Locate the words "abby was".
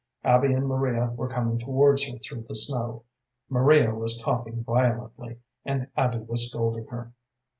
5.95-6.49